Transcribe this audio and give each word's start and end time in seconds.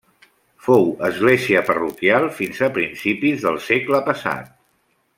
Fou 0.67 0.87
església 1.09 1.61
parroquial 1.69 2.25
fins 2.39 2.63
a 2.69 2.71
principis 2.81 3.47
del 3.47 3.63
segle 3.71 4.05
passat. 4.11 4.53